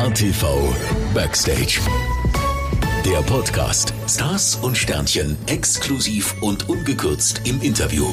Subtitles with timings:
[0.00, 0.72] RTV
[1.12, 1.78] Backstage.
[3.04, 8.06] Der Podcast Stars und Sternchen exklusiv und ungekürzt im Interview.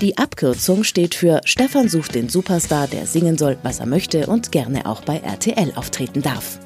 [0.00, 4.52] Die Abkürzung steht für Stefan sucht den Superstar, der singen soll, was er möchte und
[4.52, 6.60] gerne auch bei RTL auftreten darf.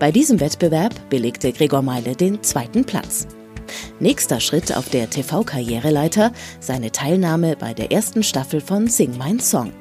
[0.00, 3.28] Bei diesem Wettbewerb belegte Gregor Meile den zweiten Platz.
[4.00, 9.72] Nächster Schritt auf der TV-Karriereleiter seine Teilnahme bei der ersten Staffel von Sing Mein Song.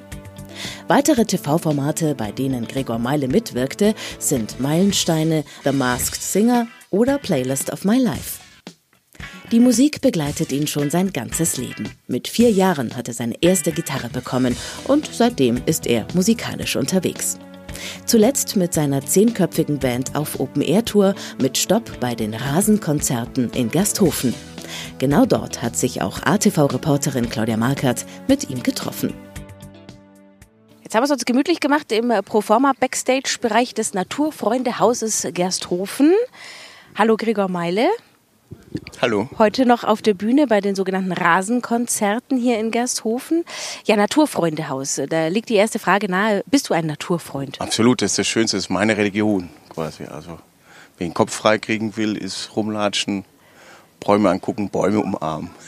[0.88, 7.86] Weitere TV-Formate, bei denen Gregor Meile mitwirkte, sind Meilensteine, The Masked Singer oder Playlist of
[7.86, 8.41] My Life.
[9.52, 11.92] Die Musik begleitet ihn schon sein ganzes Leben.
[12.08, 14.56] Mit vier Jahren hat er seine erste Gitarre bekommen
[14.88, 17.38] und seitdem ist er musikalisch unterwegs.
[18.06, 24.34] Zuletzt mit seiner zehnköpfigen Band auf Open-Air-Tour mit Stopp bei den Rasenkonzerten in Gersthofen.
[25.00, 29.14] Genau dort hat sich auch ATV-Reporterin Claudia Markert mit ihm getroffen.
[30.82, 36.14] Jetzt haben wir es uns gemütlich gemacht im Proforma Backstage-Bereich des Naturfreundehauses Gersthofen.
[36.96, 37.90] Hallo Gregor Meile.
[39.02, 39.30] Hallo.
[39.38, 43.44] Heute noch auf der Bühne bei den sogenannten Rasenkonzerten hier in Gersthofen.
[43.86, 45.02] Ja, Naturfreundehaus.
[45.10, 46.44] Da liegt die erste Frage nahe.
[46.50, 47.60] Bist du ein Naturfreund?
[47.60, 50.06] Absolut, das ist das Schönste, das ist meine Religion quasi.
[50.06, 50.40] Also,
[50.98, 53.26] wer den Kopf frei kriegen will, ist rumlatschen,
[54.00, 55.52] Bäume angucken, Bäume umarmen.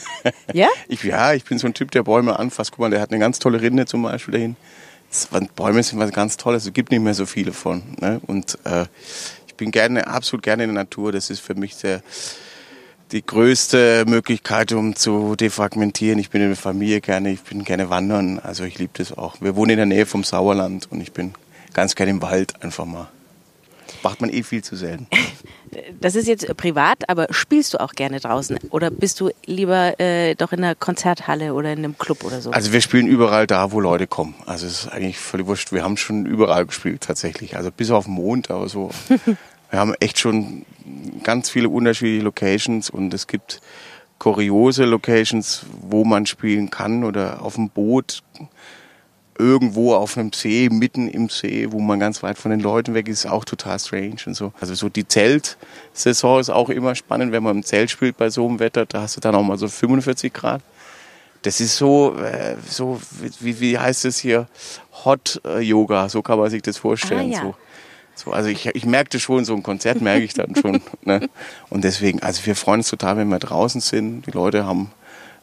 [0.54, 0.68] Ja?
[0.88, 2.72] ich, ja, ich bin so ein Typ, der Bäume anfasst.
[2.72, 4.56] Guck mal, der hat eine ganz tolle Rinde zum Beispiel dahin.
[5.10, 7.82] Das, Bäume sind was ganz Tolles, es gibt nicht mehr so viele von.
[8.00, 8.20] Ne?
[8.26, 8.86] Und äh,
[9.46, 11.12] ich bin gerne, absolut gerne in der Natur.
[11.12, 12.02] Das ist für mich sehr
[13.12, 16.18] die größte Möglichkeit, um zu defragmentieren.
[16.18, 19.40] Ich bin in der Familie gerne, ich bin gerne wandern, also ich liebe das auch.
[19.40, 21.34] Wir wohnen in der Nähe vom Sauerland und ich bin
[21.72, 23.08] ganz gerne im Wald einfach mal.
[24.02, 25.06] Macht man eh viel zu selten.
[26.00, 28.58] Das ist jetzt privat, aber spielst du auch gerne draußen?
[28.70, 32.52] Oder bist du lieber äh, doch in einer Konzerthalle oder in einem Club oder so?
[32.52, 34.36] Also wir spielen überall da, wo Leute kommen.
[34.46, 35.72] Also es ist eigentlich völlig wurscht.
[35.72, 37.56] Wir haben schon überall gespielt tatsächlich.
[37.56, 38.90] Also bis auf den Mond, aber so.
[39.74, 40.64] wir haben echt schon
[41.24, 43.60] ganz viele unterschiedliche Locations und es gibt
[44.20, 48.22] kuriose Locations, wo man spielen kann oder auf dem Boot
[49.36, 53.08] irgendwo auf einem See, mitten im See, wo man ganz weit von den Leuten weg
[53.08, 54.52] ist, auch total strange und so.
[54.60, 58.46] Also so die Zeltsaison ist auch immer spannend, wenn man im Zelt spielt bei so
[58.46, 60.62] einem Wetter, da hast du dann auch mal so 45 Grad.
[61.42, 63.00] Das ist so, äh, so
[63.40, 64.46] wie, wie heißt es hier,
[65.04, 67.32] Hot Yoga, so kann man sich das vorstellen.
[67.32, 67.40] Ah, ja.
[67.40, 67.54] so.
[68.14, 70.80] So, also ich, ich merkte schon, so ein Konzert merke ich dann schon.
[71.02, 71.28] ne?
[71.70, 74.26] Und deswegen, also wir freuen uns total, wenn wir draußen sind.
[74.26, 74.90] Die Leute haben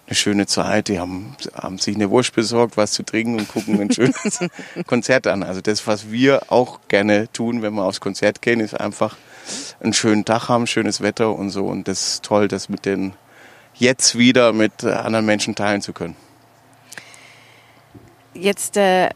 [0.08, 3.80] eine schöne Zeit, die haben, haben sich eine Wurst besorgt, was zu trinken und gucken
[3.80, 4.40] ein schönes
[4.88, 5.44] Konzert an.
[5.44, 9.18] Also das, was wir auch gerne tun, wenn wir aufs Konzert gehen, ist einfach
[9.80, 11.66] einen schönen Tag haben, schönes Wetter und so.
[11.66, 13.14] Und das ist toll, das mit den
[13.76, 16.16] jetzt wieder mit anderen Menschen teilen zu können.
[18.34, 19.10] Jetzt äh,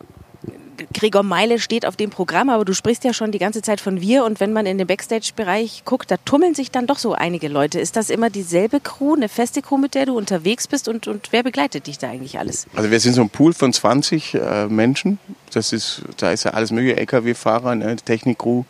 [0.93, 4.01] Gregor Meile steht auf dem Programm, aber du sprichst ja schon die ganze Zeit von
[4.01, 7.47] wir und wenn man in den Backstage-Bereich guckt, da tummeln sich dann doch so einige
[7.47, 7.79] Leute.
[7.79, 11.29] Ist das immer dieselbe Crew, eine feste Crew, mit der du unterwegs bist und, und
[11.31, 12.67] wer begleitet dich da eigentlich alles?
[12.75, 15.19] Also wir sind so ein Pool von 20 äh, Menschen.
[15.51, 18.63] Das ist, da ist ja alles mögliche, LKW-Fahrer, ne, Technik-Crew.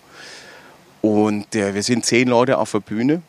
[1.01, 3.21] Und äh, wir sind zehn Leute auf der Bühne.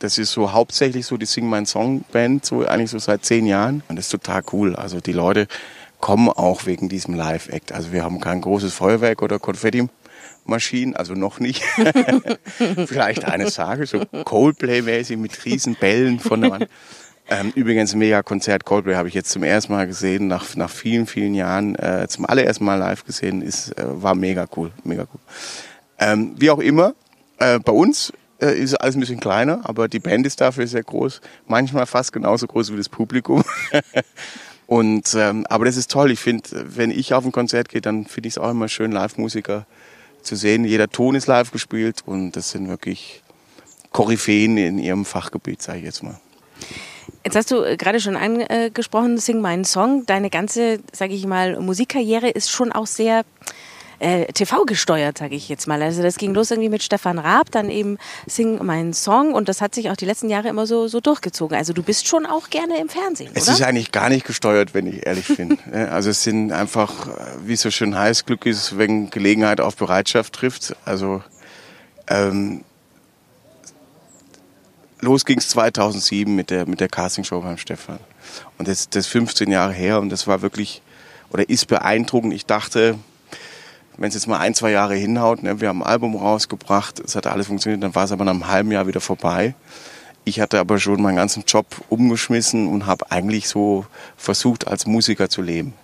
[0.00, 3.46] Das ist so hauptsächlich so die Sing My Song Band, so eigentlich so seit zehn
[3.46, 3.82] Jahren.
[3.88, 4.76] Und das ist total cool.
[4.76, 5.46] Also die Leute
[6.04, 7.72] kommen auch wegen diesem Live-Act.
[7.72, 11.62] Also wir haben kein großes Feuerwerk oder Konfetti-Maschinen, also noch nicht.
[12.86, 16.68] Vielleicht eines Tages, so Coldplay-mäßig mit riesen Bällen von der Wand.
[17.30, 21.06] Ähm, übrigens, mega Konzert Coldplay habe ich jetzt zum ersten Mal gesehen, nach, nach vielen,
[21.06, 25.20] vielen Jahren, äh, zum allerersten Mal live gesehen, ist, äh, war mega cool, mega cool.
[25.98, 26.92] Ähm, wie auch immer,
[27.38, 28.12] äh, bei uns
[28.42, 32.12] äh, ist alles ein bisschen kleiner, aber die Band ist dafür sehr groß, manchmal fast
[32.12, 33.42] genauso groß wie das Publikum.
[34.66, 36.10] Und ähm, aber das ist toll.
[36.10, 38.92] Ich finde, wenn ich auf ein Konzert gehe, dann finde ich es auch immer schön,
[38.92, 39.66] Live-Musiker
[40.22, 40.64] zu sehen.
[40.64, 43.22] Jeder Ton ist live gespielt und das sind wirklich
[43.92, 46.18] Koryphäen in ihrem Fachgebiet, sage ich jetzt mal.
[47.24, 50.04] Jetzt hast du äh, gerade schon angesprochen, Sing meinen Song.
[50.06, 53.24] Deine ganze, sage ich mal, Musikkarriere ist schon auch sehr
[54.04, 55.82] äh, TV gesteuert, sage ich jetzt mal.
[55.82, 57.96] Also das ging los irgendwie mit Stefan Raab, dann eben
[58.26, 61.56] Sing meinen Song und das hat sich auch die letzten Jahre immer so, so durchgezogen.
[61.56, 63.52] Also du bist schon auch gerne im Fernsehen, Es oder?
[63.52, 65.58] ist eigentlich gar nicht gesteuert, wenn ich ehrlich bin.
[65.72, 67.08] also es sind einfach,
[67.44, 70.76] wie es so schön heißt, Glück ist, wenn Gelegenheit auf Bereitschaft trifft.
[70.84, 71.22] Also
[72.08, 72.62] ähm,
[75.00, 78.00] los ging es 2007 mit der, mit der Castingshow beim Stefan.
[78.58, 80.82] Und das, das ist 15 Jahre her und das war wirklich,
[81.30, 82.34] oder ist beeindruckend.
[82.34, 82.98] Ich dachte,
[83.96, 87.14] wenn es jetzt mal ein, zwei Jahre hinhaut, ne, wir haben ein Album rausgebracht, es
[87.16, 89.54] hat alles funktioniert, dann war es aber nach einem halben Jahr wieder vorbei.
[90.24, 93.84] Ich hatte aber schon meinen ganzen Job umgeschmissen und habe eigentlich so
[94.16, 95.74] versucht, als Musiker zu leben.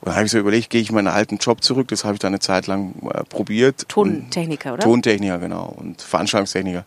[0.00, 1.88] Und dann habe ich so überlegt, gehe ich in meinen alten Job zurück.
[1.88, 3.88] Das habe ich dann eine Zeit lang äh, probiert.
[3.88, 4.82] Tontechniker, oder?
[4.82, 5.74] Tontechniker, genau.
[5.76, 6.84] Und Veranstaltungstechniker.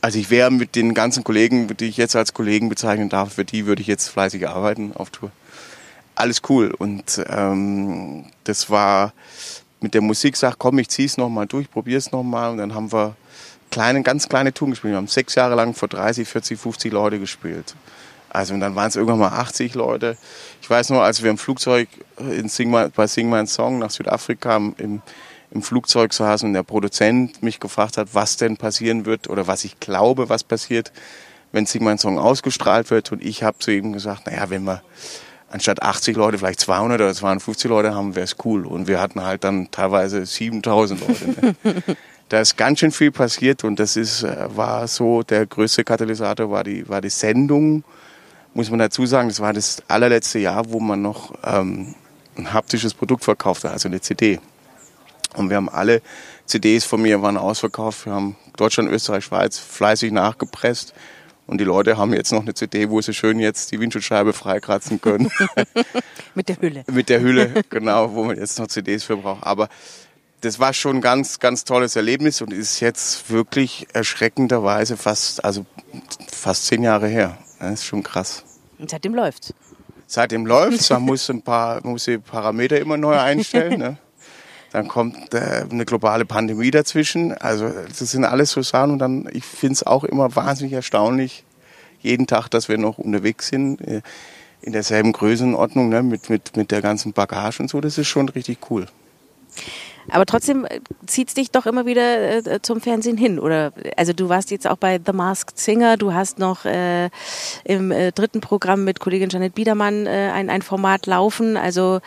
[0.00, 3.44] Also ich wäre mit den ganzen Kollegen, die ich jetzt als Kollegen bezeichnen darf, für
[3.44, 5.32] die würde ich jetzt fleißig arbeiten auf Tour.
[6.18, 6.74] Alles cool.
[6.76, 9.12] Und ähm, das war
[9.80, 12.50] mit der Musik, sag komm, ich zieh's nochmal durch, probier's nochmal.
[12.50, 13.14] Und dann haben wir
[13.70, 14.94] kleine, ganz kleine Touren gespielt.
[14.94, 17.76] Wir haben sechs Jahre lang vor 30, 40, 50 Leute gespielt.
[18.30, 20.16] Also und dann waren es irgendwann mal 80 Leute.
[20.60, 21.88] Ich weiß noch, als wir im Flugzeug
[22.18, 25.02] in Sing My, bei Sing My Song nach Südafrika im,
[25.52, 29.62] im Flugzeug saßen und der Produzent mich gefragt hat, was denn passieren wird oder was
[29.62, 30.90] ich glaube, was passiert,
[31.52, 33.12] wenn Sing My Song ausgestrahlt wird.
[33.12, 34.82] Und ich habe zu ihm gesagt, naja, wenn wir
[35.50, 38.66] anstatt 80 Leute vielleicht 200 oder 250 Leute haben, wäre es cool.
[38.66, 41.54] Und wir hatten halt dann teilweise 7000 Leute.
[41.64, 41.82] Ne?
[42.28, 46.50] da ist ganz schön viel passiert und das ist, äh, war so, der größte Katalysator
[46.50, 47.84] war die, war die Sendung
[48.58, 51.94] muss man dazu sagen, das war das allerletzte Jahr, wo man noch ähm,
[52.36, 54.40] ein haptisches Produkt verkauft hat, also eine CD.
[55.36, 56.02] Und wir haben alle
[56.46, 58.06] CDs von mir waren ausverkauft.
[58.06, 60.94] Wir haben Deutschland, Österreich, Schweiz fleißig nachgepresst.
[61.48, 65.00] Und die Leute haben jetzt noch eine CD, wo sie schön jetzt die Windschutzscheibe freikratzen
[65.00, 65.30] können.
[66.34, 66.84] Mit der Hülle.
[66.92, 69.44] Mit der Hülle, genau, wo man jetzt noch CDs für braucht.
[69.44, 69.70] Aber
[70.42, 75.64] das war schon ein ganz, ganz tolles Erlebnis und ist jetzt wirklich erschreckenderweise fast, also
[76.30, 77.38] fast zehn Jahre her.
[77.58, 78.44] Das ist schon krass.
[78.78, 79.54] Und seitdem läuft's.
[80.06, 80.90] Seitdem läuft's.
[80.90, 83.78] Man muss ein paar muss die Parameter immer neu einstellen.
[83.78, 83.96] Ne?
[84.72, 87.32] Dann kommt äh, eine globale Pandemie dazwischen.
[87.32, 88.92] Also das sind alles so Sachen.
[88.92, 91.44] Und dann, ich finde es auch immer wahnsinnig erstaunlich,
[92.00, 94.02] jeden Tag, dass wir noch unterwegs sind, äh,
[94.60, 96.02] in derselben Größenordnung, ne?
[96.02, 97.80] mit, mit, mit der ganzen Bagage und so.
[97.80, 98.86] Das ist schon richtig cool.
[100.10, 103.72] Aber trotzdem äh, zieht es dich doch immer wieder äh, zum Fernsehen hin, oder?
[103.96, 107.10] Also du warst jetzt auch bei The Masked Singer, du hast noch äh,
[107.64, 111.56] im äh, dritten Programm mit Kollegin Janet Biedermann äh, ein, ein Format laufen.
[111.56, 112.00] Also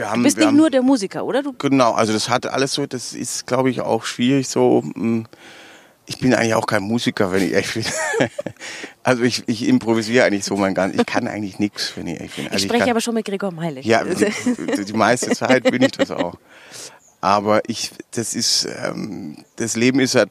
[0.00, 1.42] haben, du bist nicht haben, nur der Musiker, oder?
[1.42, 4.82] Du genau, also das hat alles so, das ist, glaube ich, auch schwierig so.
[4.94, 5.26] Hm,
[6.06, 7.84] ich bin eigentlich auch kein Musiker, wenn ich echt bin.
[9.02, 11.00] also ich, ich improvisiere eigentlich so mein ganzes.
[11.00, 12.46] Ich kann eigentlich nichts, wenn ich echt bin.
[12.46, 13.80] Also ich spreche ich kann, aber schon mit Gregor Meile.
[13.80, 16.34] Ja, die, die meiste Zeit bin ich das auch.
[17.20, 20.24] Aber ich, das ist, ähm, das Leben ist ja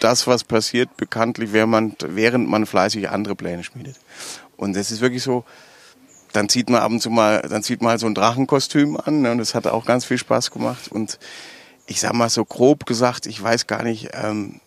[0.00, 3.96] das, was passiert, bekanntlich, während man, während man fleißig andere Pläne schmiedet.
[4.56, 5.44] Und das ist wirklich so,
[6.34, 9.22] dann zieht man ab und zu mal, dann zieht man halt so ein Drachenkostüm an,
[9.22, 10.90] ne, und das hat auch ganz viel Spaß gemacht.
[10.90, 11.20] Und
[11.86, 14.60] ich sag mal so grob gesagt, ich weiß gar nicht, ähm,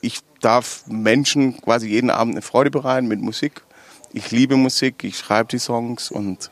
[0.00, 3.62] ich darf Menschen quasi jeden Abend eine Freude bereiten mit Musik.
[4.12, 6.50] Ich liebe Musik, ich schreibe die Songs und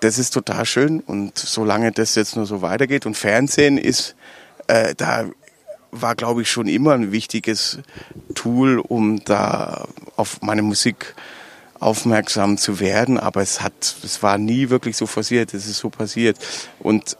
[0.00, 1.00] das ist total schön.
[1.00, 4.14] Und solange das jetzt nur so weitergeht und Fernsehen ist,
[4.68, 5.28] äh, da
[5.90, 7.80] war, glaube ich, schon immer ein wichtiges
[8.34, 11.16] Tool, um da auf meine Musik
[11.80, 13.18] aufmerksam zu werden.
[13.18, 15.54] Aber es hat, es war nie wirklich so forciert.
[15.54, 16.38] Es ist so passiert.
[16.78, 17.16] Und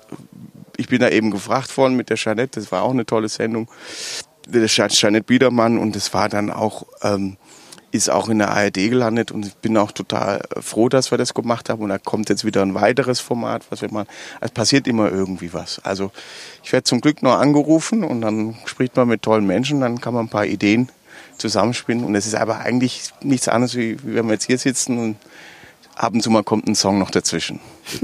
[0.76, 2.60] ich bin da eben gefragt worden mit der Jeanette.
[2.60, 3.68] Das war auch eine tolle Sendung.
[4.46, 5.78] Der Jeanette Biedermann.
[5.78, 7.36] Und es war dann auch, ähm,
[7.90, 11.32] ist auch in der ARD gelandet und ich bin auch total froh, dass wir das
[11.32, 11.82] gemacht haben.
[11.82, 14.08] Und da kommt jetzt wieder ein weiteres Format, was wir machen.
[14.40, 15.80] Es passiert immer irgendwie was.
[15.84, 16.12] Also
[16.62, 20.14] ich werde zum Glück noch angerufen und dann spricht man mit tollen Menschen, dann kann
[20.14, 20.90] man ein paar Ideen
[21.38, 22.04] zusammenspinnen.
[22.04, 25.16] Und es ist aber eigentlich nichts anderes, wie, wie wenn wir jetzt hier sitzen und
[25.94, 27.60] ab und zu mal kommt ein Song noch dazwischen.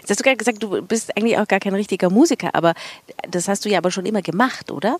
[0.00, 2.74] Jetzt hast du gerade gesagt, du bist eigentlich auch gar kein richtiger Musiker, aber
[3.30, 4.96] das hast du ja aber schon immer gemacht, oder?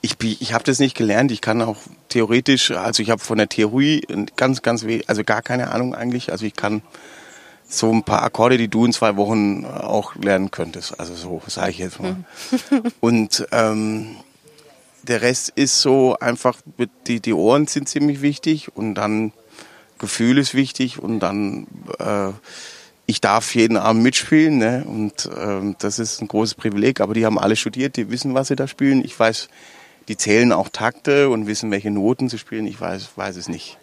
[0.00, 1.30] Ich, ich habe das nicht gelernt.
[1.30, 1.76] Ich kann auch
[2.08, 4.02] theoretisch, also ich habe von der Theorie
[4.36, 6.32] ganz, ganz weh, also gar keine Ahnung eigentlich.
[6.32, 6.82] Also ich kann
[7.66, 10.98] so ein paar Akkorde, die du in zwei Wochen auch lernen könntest.
[11.00, 12.16] Also so sage ich jetzt mal.
[13.00, 14.16] Und ähm,
[15.04, 16.56] der Rest ist so einfach,
[17.06, 19.32] die, die Ohren sind ziemlich wichtig und dann
[19.98, 21.66] Gefühl ist wichtig und dann
[21.98, 22.32] äh,
[23.06, 24.84] ich darf jeden Abend mitspielen ne?
[24.86, 27.00] und ähm, das ist ein großes Privileg.
[27.00, 29.04] Aber die haben alle studiert, die wissen, was sie da spielen.
[29.04, 29.48] Ich weiß,
[30.08, 32.66] die zählen auch Takte und wissen, welche Noten sie spielen.
[32.66, 33.78] Ich weiß, weiß es nicht.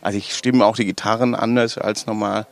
[0.00, 2.46] Also ich stimme auch die Gitarren anders als normal.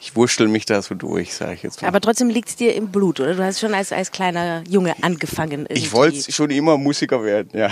[0.00, 1.88] Ich wurschtel mich da so durch, sage ich jetzt mal.
[1.88, 3.34] Aber trotzdem liegt es dir im Blut, oder?
[3.34, 5.60] Du hast schon als, als kleiner Junge angefangen.
[5.62, 5.74] Irgendwie.
[5.74, 7.70] Ich wollte schon immer Musiker werden, ja.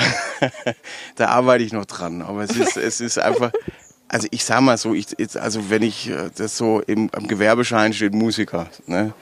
[1.17, 2.23] da arbeite ich noch dran.
[2.23, 3.53] Aber es ist, es ist einfach,
[4.09, 7.93] also ich sag mal so, ich, also wenn ich äh, das so im, am Gewerbeschein
[7.93, 9.13] steht Musiker, ne?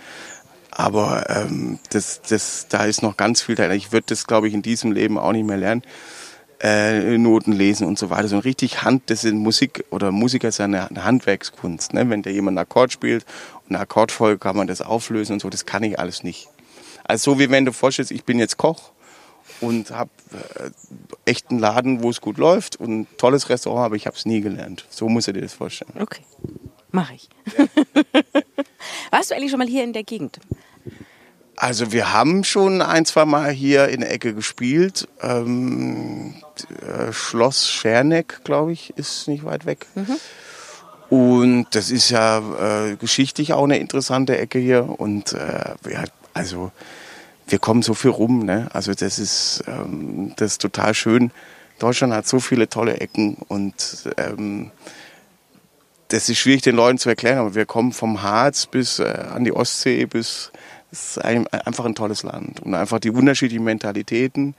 [0.70, 3.70] Aber ähm, das, das, da ist noch ganz viel da.
[3.72, 5.82] Ich würde das, glaube ich, in diesem Leben auch nicht mehr lernen.
[6.60, 8.28] Äh, Noten lesen und so weiter.
[8.28, 11.94] So richtig Hand, das ist Musik oder Musiker ist ja eine, eine Handwerkskunst.
[11.94, 12.08] Ne?
[12.10, 13.24] Wenn da jemand einen Akkord spielt
[13.66, 16.48] und eine Akkordfolge kann man das auflösen und so, das kann ich alles nicht.
[17.04, 18.92] Also so wie wenn du vorstellst, ich bin jetzt Koch
[19.60, 20.70] und habe äh,
[21.24, 24.26] echt einen Laden, wo es gut läuft und ein tolles Restaurant, aber ich habe es
[24.26, 24.86] nie gelernt.
[24.90, 25.92] So muss du dir das vorstellen.
[25.98, 26.22] Okay,
[26.90, 27.28] mache ich.
[29.10, 30.38] Warst du eigentlich schon mal hier in der Gegend?
[31.60, 35.06] Also wir haben schon ein, zwei Mal hier in der Ecke gespielt.
[35.20, 36.32] Ähm,
[36.80, 39.86] äh, Schloss Scherneck, glaube ich, ist nicht weit weg.
[39.94, 40.16] Mhm.
[41.10, 44.98] Und das ist ja äh, geschichtlich auch eine interessante Ecke hier.
[44.98, 46.72] Und äh, ja, also
[47.46, 48.46] wir kommen so viel rum.
[48.46, 48.70] Ne?
[48.72, 51.30] Also das ist, ähm, das ist total schön.
[51.78, 54.70] Deutschland hat so viele tolle Ecken und ähm,
[56.08, 59.44] das ist schwierig den Leuten zu erklären, aber wir kommen vom Harz bis äh, an
[59.44, 60.52] die Ostsee, bis
[60.92, 64.54] es ist ein, einfach ein tolles Land und einfach die unterschiedlichen Mentalitäten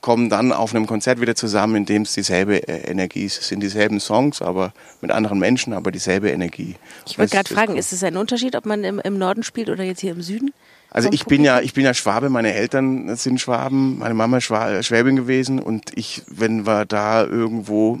[0.00, 3.40] kommen dann auf einem Konzert wieder zusammen, in dem es dieselbe äh, Energie ist.
[3.40, 6.76] Es sind dieselben Songs, aber mit anderen Menschen, aber dieselbe Energie.
[7.06, 9.84] Ich wollte gerade fragen, ist es ein Unterschied, ob man im, im Norden spielt oder
[9.84, 10.52] jetzt hier im Süden?
[10.90, 14.44] Also ich bin ja, ich bin ja Schwabe, meine Eltern sind Schwaben, meine Mama ist
[14.44, 18.00] Schwäbin gewesen und ich, wenn wir da irgendwo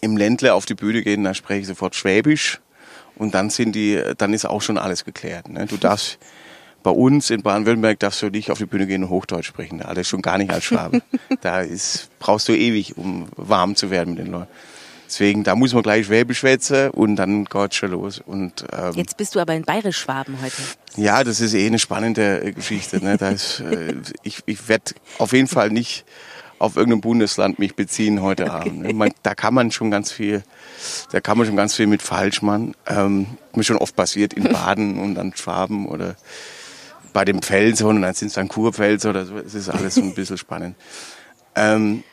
[0.00, 2.60] im Ländle auf die Bühne gehen, dann spreche ich sofort Schwäbisch
[3.20, 5.48] und dann sind die, dann ist auch schon alles geklärt.
[5.48, 5.66] Ne?
[5.66, 6.18] Du darfst
[6.82, 9.82] bei uns in Baden-Württemberg darfst du nicht auf die Bühne gehen und Hochdeutsch sprechen.
[9.82, 11.02] Alles schon gar nicht als Schwaben.
[11.42, 14.48] da ist, brauchst du ewig, um warm zu werden mit den Leuten.
[15.06, 18.22] Deswegen, da muss man gleich Schwäbisch schwätzen und dann geht's schon los.
[18.24, 20.62] Und, ähm, Jetzt bist du aber in Bayerisch-Schwaben heute.
[20.96, 23.04] Ja, das ist eh eine spannende äh, Geschichte.
[23.04, 23.18] Ne?
[23.18, 26.06] Da ist, äh, ich ich werde auf jeden Fall nicht
[26.60, 28.52] auf irgendein Bundesland mich beziehen heute okay.
[28.52, 28.94] Abend.
[28.94, 30.44] Man, da kann man schon ganz viel,
[31.10, 32.74] da kann man schon ganz viel mit falsch machen.
[32.86, 36.14] Ähm, mir schon oft passiert in Baden und dann Schwaben oder
[37.12, 39.36] bei dem Pfälzer und dann sind es dann Kurpfälzer oder so.
[39.36, 40.76] Es ist alles so ein bisschen spannend.
[41.56, 42.04] Ähm,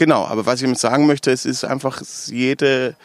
[0.00, 2.96] Genau, aber was ich sagen möchte, es ist einfach, jede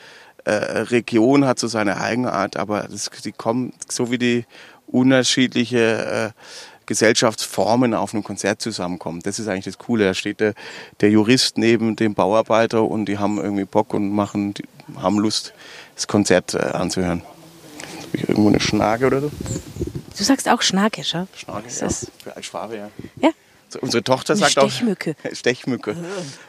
[0.46, 4.46] äh, Region hat so seine eigene Art, aber das, die kommen, so wie die
[4.88, 6.42] unterschiedliche äh,
[6.86, 9.22] Gesellschaftsformen auf einem Konzert zusammenkommen.
[9.24, 10.06] Das ist eigentlich das Coole.
[10.06, 10.54] Da steht der,
[11.01, 14.54] der Jurist neben dem Bauarbeiter und die haben irgendwie Bock und machen,
[14.98, 15.54] haben Lust,
[15.96, 17.22] das Konzert äh, anzuhören.
[17.22, 19.32] Habe ich irgendwo eine Schnage oder so?
[20.18, 21.27] Du sagst auch Schnage, schau.
[21.36, 21.88] Schnage, ist ja.
[21.88, 22.12] Das?
[22.24, 22.89] Für als Schwabe, ja.
[23.22, 23.32] Ja,
[23.77, 25.15] Unsere Tochter sagt Stechmücke.
[25.24, 25.96] auch Stechmücke.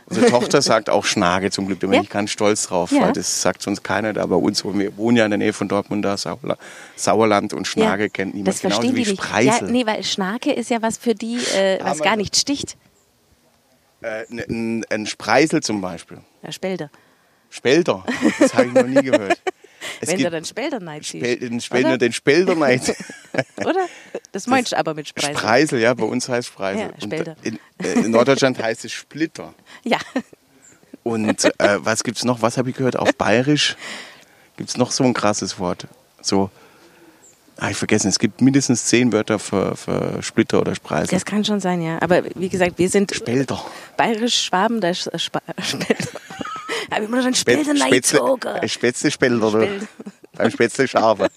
[0.06, 1.80] Unsere Tochter sagt auch Schnage zum Glück.
[1.80, 4.64] Da bin ich ganz stolz drauf, weil das sagt sonst keiner da bei uns.
[4.64, 6.16] Wir wohnen ja in der Nähe von Dortmund, da
[6.96, 8.54] Sauerland und Schnage kennt niemand.
[8.54, 9.66] Das Genauso verstehen wie die Spreisel.
[9.66, 12.76] Ja, nee, weil Schnage ist ja was für die, äh, was gar nicht sticht.
[14.00, 16.18] Äh, ein, ein Spreisel zum Beispiel.
[16.42, 16.90] Ja, Spelder.
[17.50, 18.04] Spelder?
[18.38, 19.40] Das habe ich noch nie gehört.
[20.00, 21.24] Es Wenn du den Spelderneid siehst.
[21.24, 22.96] Spel, den, Spel, den Spelderneid.
[23.56, 23.86] Oder?
[24.32, 25.36] Das meinst du aber mit Spreisel.
[25.36, 26.92] Spreisel, ja, bei uns heißt Spreisel.
[26.94, 27.36] Ja, Spelder.
[27.42, 29.54] In, äh, in, Norddeutschland heißt es Splitter.
[29.84, 29.98] Ja.
[31.04, 32.42] Und äh, was es noch?
[32.42, 32.96] Was habe ich gehört?
[32.96, 33.76] Auf Bayerisch
[34.56, 35.86] gibt es noch so ein krasses Wort.
[36.20, 36.50] So,
[37.58, 41.08] Ah, ich vergessen, es gibt mindestens zehn Wörter für, für Splitter oder Spreisel.
[41.08, 41.98] Das kann schon sein, ja.
[42.02, 43.64] Aber wie gesagt, wir sind Spelter.
[43.96, 45.40] bayerisch Schwaben, da ist Sp.
[46.90, 48.20] Aber ich muss einen Spelter Spätzle,
[48.66, 49.88] Spätzle Spelter, Spätzle
[50.32, 51.28] Beim Spätzle Schafe.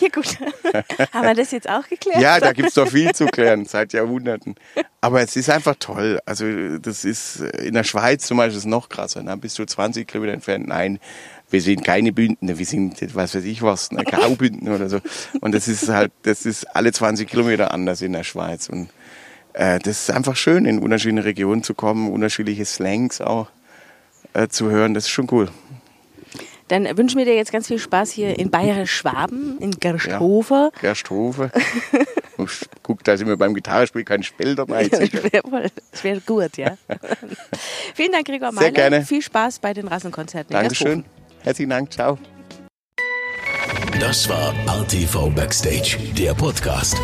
[0.00, 0.38] Ja gut,
[1.12, 2.20] haben wir das jetzt auch geklärt?
[2.20, 4.54] Ja, da gibt es doch viel zu klären, seit Jahrhunderten.
[5.00, 6.20] Aber es ist einfach toll.
[6.26, 6.44] Also
[6.78, 9.22] das ist in der Schweiz zum Beispiel ist noch krasser.
[9.22, 10.68] Da bist du 20 Kilometer entfernt.
[10.68, 10.98] Nein,
[11.48, 15.00] wir sind keine Bündner, wir sind, was weiß ich was, ne, Kaubündner oder so.
[15.40, 18.68] Und das ist halt, das ist alle 20 Kilometer anders in der Schweiz.
[18.68, 18.90] Und
[19.54, 23.48] äh, das ist einfach schön, in unterschiedliche Regionen zu kommen, unterschiedliche Slangs auch
[24.34, 24.94] äh, zu hören.
[24.94, 25.48] Das ist schon cool.
[26.70, 30.70] Dann wünschen wir dir jetzt ganz viel Spaß hier in Bayerisch-Schwaben, in Gersthofer.
[30.74, 31.50] Ja, Gersthofer.
[32.84, 34.88] Guck, da sind wir beim Gitarrespiel kein Spell dabei.
[35.90, 36.76] Das wäre gut, ja.
[37.94, 38.66] Vielen Dank, Gregor Meiler.
[38.66, 39.04] Sehr gerne.
[39.04, 40.52] Viel Spaß bei den Rassenkonzerten.
[40.52, 41.04] Dankeschön.
[41.42, 41.92] Herzlichen Dank.
[41.92, 42.18] Ciao.
[43.98, 46.96] Das war RTV Backstage, der Podcast.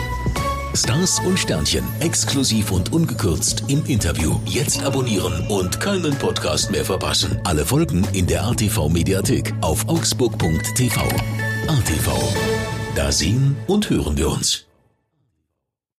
[0.76, 4.38] Stars und Sternchen, exklusiv und ungekürzt im Interview.
[4.44, 7.40] Jetzt abonnieren und keinen Podcast mehr verpassen.
[7.44, 11.00] Alle Folgen in der RTV Mediathek auf augsburg.tv.
[11.68, 12.12] RTV.
[12.94, 14.65] Da sehen und hören wir uns.